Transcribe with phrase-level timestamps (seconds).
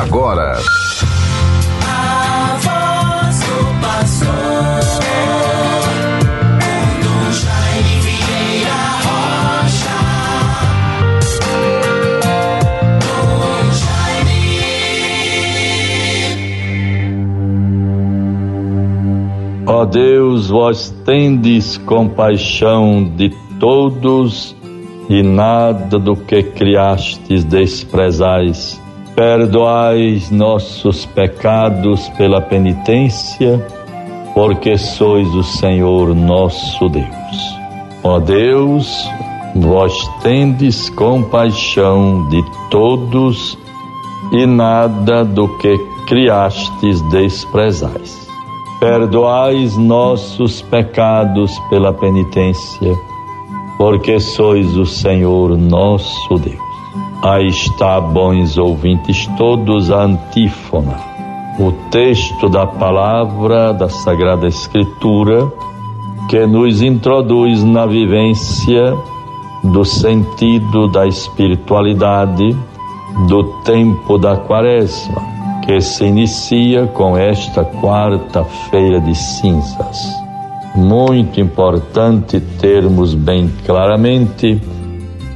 [0.00, 0.58] agora.
[1.86, 4.74] A voz do pastor.
[19.66, 24.54] Ó Deus, vós tendes compaixão de todos
[25.08, 28.83] e nada do que criastes desprezais.
[29.14, 33.64] Perdoais nossos pecados pela penitência,
[34.34, 37.54] porque sois o Senhor nosso Deus.
[38.02, 39.08] Ó Deus,
[39.54, 43.56] vós tendes compaixão de todos
[44.32, 45.78] e nada do que
[46.08, 48.28] criastes desprezais.
[48.80, 52.92] Perdoais nossos pecados pela penitência,
[53.78, 56.73] porque sois o Senhor nosso Deus.
[57.24, 60.94] Aí está, bons ouvintes, todos a antífona,
[61.58, 65.50] o texto da palavra da Sagrada Escritura
[66.28, 68.94] que nos introduz na vivência
[69.62, 72.54] do sentido da espiritualidade
[73.26, 75.22] do tempo da Quaresma,
[75.64, 79.98] que se inicia com esta quarta-feira de cinzas.
[80.74, 84.60] Muito importante termos bem claramente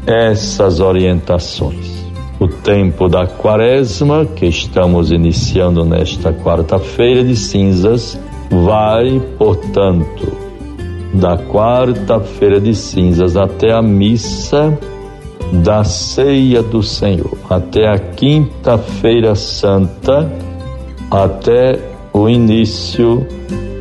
[0.09, 1.99] essas orientações.
[2.41, 8.19] O tempo da quaresma, que estamos iniciando nesta quarta-feira de cinzas,
[8.51, 10.33] vai, portanto,
[11.13, 14.79] da quarta-feira de cinzas até a missa
[15.53, 20.31] da ceia do Senhor, até a quinta-feira santa,
[21.11, 21.79] até
[22.13, 23.27] o início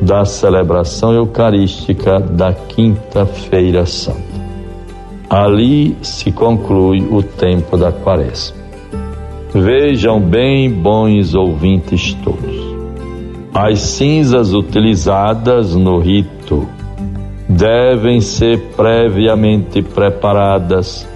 [0.02, 4.27] da celebração eucarística da Quinta-feira Santa.
[5.30, 8.56] Ali se conclui o tempo da Quaresma.
[9.52, 12.56] Vejam bem, bons ouvintes todos.
[13.52, 16.66] As cinzas utilizadas no rito
[17.48, 21.06] devem ser previamente preparadas,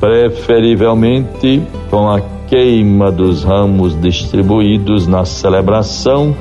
[0.00, 6.34] preferivelmente com a queima dos ramos distribuídos na celebração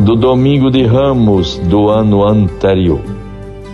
[0.00, 3.23] do domingo de ramos do ano anterior.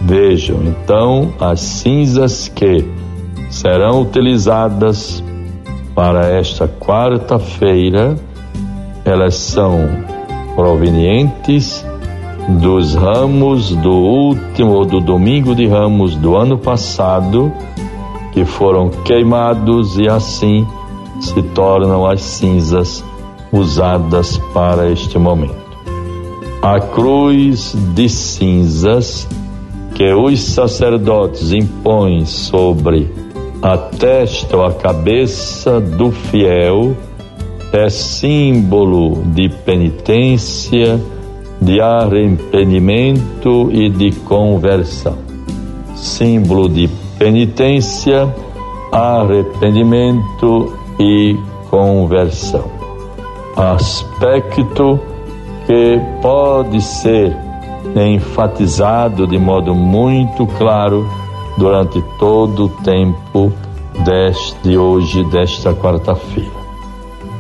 [0.01, 2.85] Vejam então as cinzas que
[3.51, 5.23] serão utilizadas
[5.95, 8.17] para esta quarta-feira,
[9.05, 9.89] elas são
[10.55, 11.85] provenientes
[12.49, 17.53] dos ramos do último do domingo de ramos do ano passado,
[18.33, 20.67] que foram queimados e assim
[21.21, 23.05] se tornam as cinzas
[23.53, 25.61] usadas para este momento.
[26.63, 29.29] A cruz de cinzas
[30.01, 33.13] que os sacerdotes impõem sobre
[33.61, 36.97] a testa ou a cabeça do fiel
[37.71, 40.99] é símbolo de penitência,
[41.61, 45.19] de arrependimento e de conversão.
[45.95, 46.89] Símbolo de
[47.19, 48.35] penitência,
[48.91, 51.37] arrependimento e
[51.69, 52.65] conversão.
[53.55, 54.99] Aspecto
[55.67, 57.50] que pode ser
[57.97, 61.09] enfatizado de modo muito claro
[61.57, 63.53] durante todo o tempo
[64.05, 66.61] deste hoje, desta quarta-feira.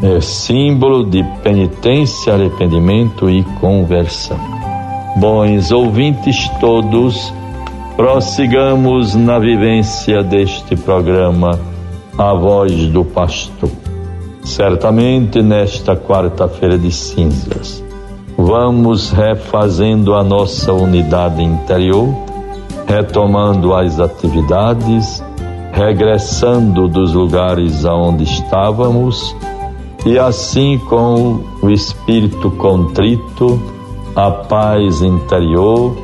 [0.03, 4.39] É símbolo de penitência, arrependimento e conversão.
[5.17, 7.33] Bons ouvintes todos,
[7.97, 11.59] prossigamos na vivência deste programa
[12.17, 13.71] A Voz do Pastor.
[14.43, 17.90] Certamente nesta quarta-feira de cinzas
[18.43, 22.09] vamos refazendo a nossa unidade interior,
[22.87, 25.23] retomando as atividades,
[25.73, 29.37] regressando dos lugares aonde estávamos
[30.07, 33.61] e assim com o espírito contrito,
[34.17, 35.95] a paz interior,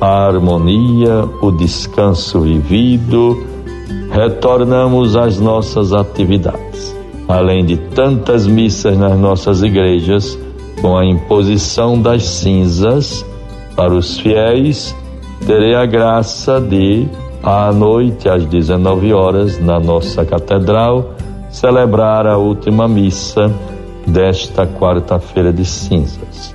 [0.00, 3.42] a harmonia, o descanso vivido,
[4.10, 6.94] retornamos às nossas atividades.
[7.26, 10.38] Além de tantas missas nas nossas igrejas,
[10.80, 13.24] com a imposição das cinzas
[13.74, 14.94] para os fiéis,
[15.46, 17.06] terei a graça de,
[17.42, 21.14] à noite, às 19 horas, na nossa catedral,
[21.50, 23.52] celebrar a última missa
[24.06, 26.54] desta quarta-feira de cinzas.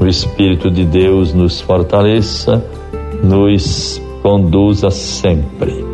[0.00, 2.64] O Espírito de Deus nos fortaleça,
[3.22, 5.84] nos conduza sempre.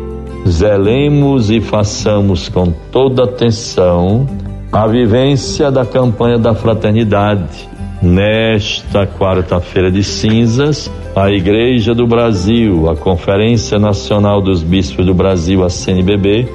[0.47, 4.27] Zelemos e façamos com toda atenção
[4.73, 7.69] a vivência da campanha da fraternidade.
[8.01, 15.63] Nesta quarta-feira de cinzas, a Igreja do Brasil, a Conferência Nacional dos Bispos do Brasil,
[15.63, 16.49] a CNBB,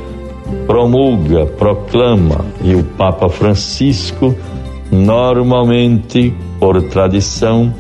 [0.67, 4.35] promulga, proclama e o Papa Francisco
[4.91, 7.73] normalmente, por tradição,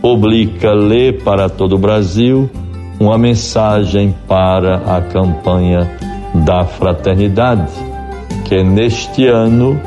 [0.00, 2.48] publica, lê para todo o Brasil
[2.98, 5.90] uma mensagem para a campanha
[6.32, 7.89] da fraternidade,
[8.50, 9.80] que neste ano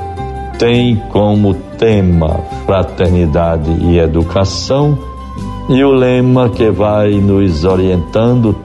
[0.58, 4.98] tem como tema fraternidade e educação
[5.68, 8.56] e o lema que vai nos orientando,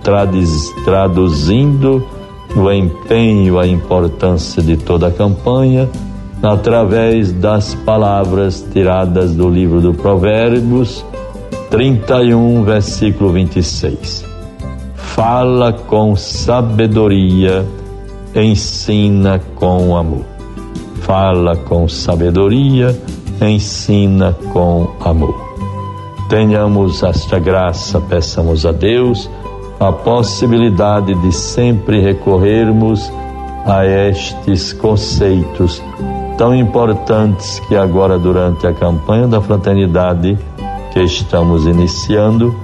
[0.85, 2.07] traduzindo
[2.55, 5.91] o empenho, a importância de toda a campanha
[6.45, 11.05] através das palavras tiradas do livro do Provérbios
[11.71, 14.25] 31, versículo 26.
[14.95, 17.67] Fala com sabedoria,
[18.35, 20.25] ensina com amor.
[21.03, 22.99] Fala com sabedoria,
[23.41, 25.35] ensina com amor.
[26.29, 29.31] Tenhamos esta graça, peçamos a Deus
[29.81, 33.11] a possibilidade de sempre recorrermos
[33.65, 35.83] a estes conceitos
[36.37, 40.39] tão importantes que agora durante a campanha da fraternidade
[40.93, 42.55] que estamos iniciando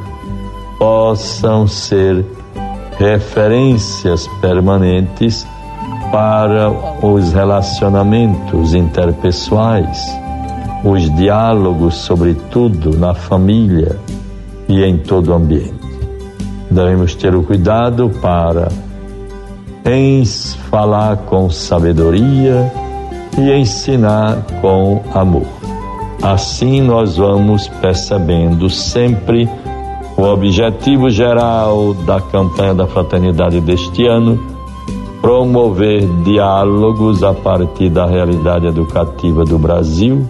[0.78, 2.24] possam ser
[2.98, 5.46] referências permanentes
[6.14, 6.70] para
[7.02, 10.16] os relacionamentos interpessoais,
[10.84, 13.98] os diálogos, sobretudo na família
[14.68, 15.74] e em todo o ambiente.
[16.70, 18.68] Devemos ter o cuidado para
[19.84, 20.24] em
[20.70, 22.72] falar com sabedoria
[23.36, 25.48] e ensinar com amor.
[26.22, 29.48] Assim nós vamos percebendo sempre
[30.16, 34.53] o objetivo geral da campanha da fraternidade deste ano,
[35.24, 40.28] promover diálogos a partir da realidade educativa do Brasil,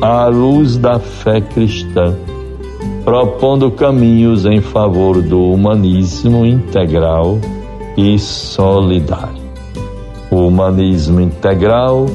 [0.00, 2.12] à luz da fé cristã,
[3.04, 7.38] propondo caminhos em favor do humanismo integral
[7.96, 9.40] e solidário.
[10.32, 12.06] O humanismo integral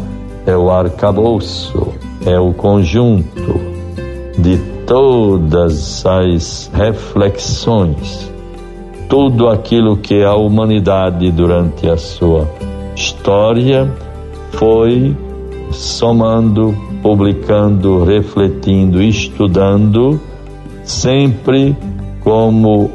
[0.45, 1.87] é o arcabouço,
[2.25, 3.61] é o conjunto
[4.37, 8.29] de todas as reflexões,
[9.09, 12.47] tudo aquilo que a humanidade durante a sua
[12.95, 13.89] história
[14.51, 15.15] foi
[15.71, 20.19] somando, publicando, refletindo, estudando,
[20.83, 21.75] sempre
[22.21, 22.89] como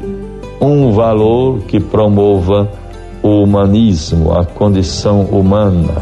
[0.61, 2.69] um valor que promova
[3.21, 6.01] o humanismo, a condição humana,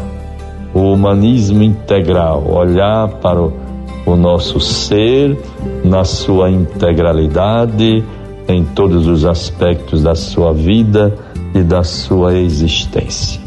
[0.74, 5.38] o humanismo integral, olhar para o, nosso ser
[5.84, 8.04] na sua integralidade,
[8.48, 11.16] em todos os aspectos da sua vida
[11.54, 13.40] e da sua existência.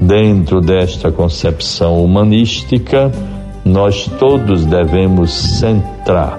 [0.00, 3.10] Dentro desta concepção humanística,
[3.64, 6.38] nós todos devemos centrar,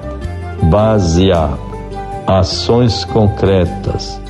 [0.69, 1.57] basear
[2.27, 4.21] ações concretas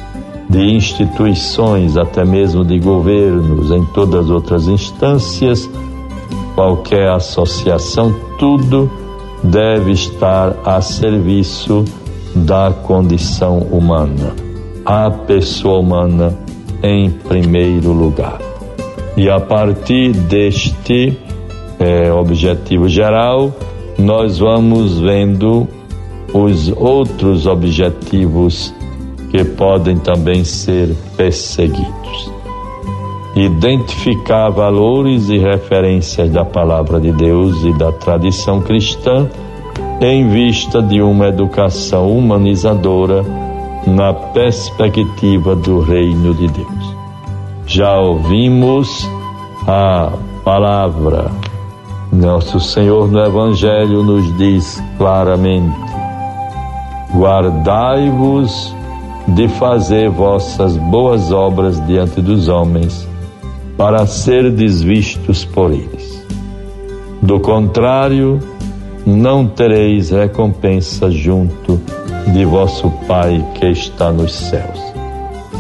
[0.49, 5.69] de instituições, até mesmo de governos, em todas as outras instâncias,
[6.53, 8.89] qualquer associação, tudo
[9.43, 11.83] deve estar a serviço
[12.35, 14.35] da condição humana,
[14.85, 16.37] a pessoa humana
[16.83, 18.39] em primeiro lugar.
[19.15, 21.17] E a partir deste
[21.79, 23.53] é, objetivo geral,
[23.97, 25.67] nós vamos vendo
[26.33, 28.73] os outros objetivos
[29.31, 32.31] que podem também ser perseguidos.
[33.35, 39.29] Identificar valores e referências da palavra de Deus e da tradição cristã
[40.01, 43.23] em vista de uma educação humanizadora
[43.87, 46.95] na perspectiva do reino de Deus.
[47.65, 49.09] Já ouvimos
[49.67, 50.11] a
[50.43, 51.31] palavra.
[52.11, 55.75] Nosso Senhor no Evangelho nos diz claramente:
[57.13, 58.75] guardai-vos
[59.27, 63.07] de fazer vossas boas obras diante dos homens,
[63.75, 66.23] para serdes vistos por eles.
[67.21, 68.39] Do contrário,
[69.05, 71.81] não tereis recompensa junto
[72.33, 74.79] de vosso Pai que está nos céus.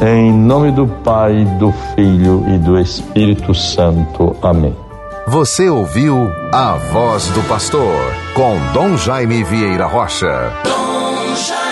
[0.01, 4.35] Em nome do Pai, do Filho e do Espírito Santo.
[4.41, 4.75] Amém.
[5.27, 7.95] Você ouviu a voz do pastor
[8.33, 10.51] com Dom Jaime Vieira Rocha.
[10.63, 11.64] Dom Jaime.